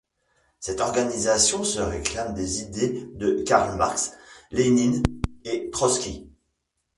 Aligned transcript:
Cette 0.59 0.81
organisation 0.81 1.63
se 1.63 1.79
réclame 1.79 2.33
des 2.33 2.63
idées 2.63 3.07
de 3.13 3.43
Karl 3.43 3.77
Marx, 3.77 4.13
Lénine 4.49 5.03
et 5.45 5.69
Trotsky. 5.69 6.27